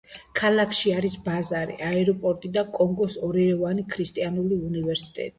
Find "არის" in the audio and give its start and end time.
0.99-1.17